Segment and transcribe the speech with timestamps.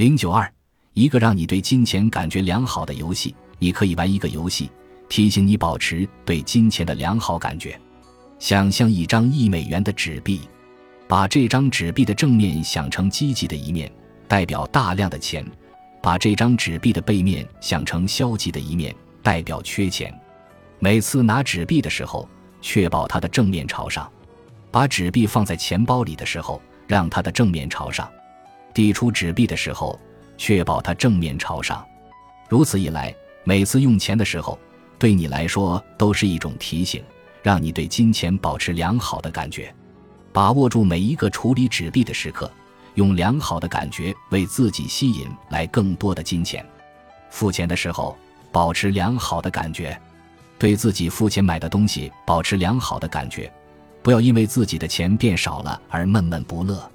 [0.00, 0.50] 零九二，
[0.94, 4.70] 一个让你对金钱感觉良好的游戏，你可以玩一个游戏，
[5.10, 7.78] 提醒你保持对金钱的良好感觉。
[8.38, 10.40] 想象一张一美元的纸币，
[11.06, 13.92] 把这张纸币的正面想成积极的一面，
[14.26, 15.44] 代表大量的钱；
[16.00, 20.10] 把这张纸币的背面想成消极的一面，代表缺钱。
[20.78, 22.26] 每次拿纸币的时候，
[22.62, 24.10] 确保它的正面朝上；
[24.70, 28.10] 把纸币放在钱包里的时候，让它的正面朝上；
[28.72, 29.98] 递出纸币的时候，
[30.36, 31.84] 确保它正面朝上。
[32.48, 33.14] 如此一来，
[33.44, 34.58] 每次用钱的时候，
[34.98, 37.02] 对你来说都是一种提醒。
[37.42, 39.74] 让你对金钱保持良好的感觉，
[40.30, 42.52] 把握住每一个处理纸币的时刻，
[42.96, 46.62] 用良好的感觉为自己吸引来更多的金钱。
[47.30, 48.14] 付钱的时候，
[48.52, 49.98] 保持良好的感觉，
[50.58, 53.50] 对自己付钱买的东西保持良好的感觉，
[54.02, 56.90] 不要因为自己的钱变少了而闷闷不乐。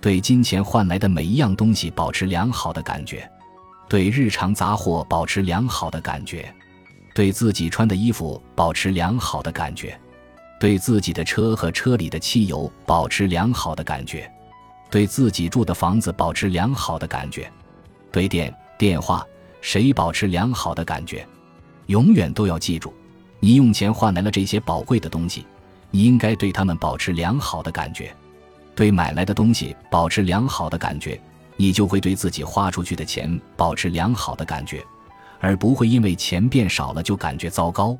[0.00, 3.30] 对金钱换来的每一样东西保持良好的感觉，
[3.88, 6.52] 对日常杂货保持良好的感觉。
[7.12, 9.98] 对自己穿的衣服保持良好的感觉，
[10.60, 14.30] 对自己的车和车里的汽油保持良好的感觉，
[14.90, 17.52] 对自己住的房子保持良好的感觉，
[18.12, 19.26] 对电电话
[19.60, 21.26] 谁保持良好的感觉？
[21.86, 22.94] 永远都要记住，
[23.40, 25.44] 你用钱换来了这些宝贵的东西，
[25.90, 28.14] 你应该对他们保持良好的感觉，
[28.74, 31.20] 对买来的东西保持良好的感觉，
[31.56, 34.82] 你就会对自己花出去的钱保持良好的感觉。
[35.40, 37.96] 而不会因为钱变少了就感觉糟糕。